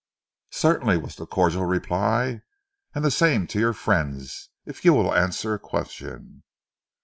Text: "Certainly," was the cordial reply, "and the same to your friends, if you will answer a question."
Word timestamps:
"Certainly," 0.49 0.97
was 0.97 1.15
the 1.15 1.27
cordial 1.27 1.65
reply, 1.65 2.41
"and 2.95 3.05
the 3.05 3.11
same 3.11 3.45
to 3.45 3.59
your 3.59 3.73
friends, 3.73 4.49
if 4.65 4.83
you 4.83 4.95
will 4.95 5.13
answer 5.13 5.53
a 5.53 5.59
question." 5.59 6.41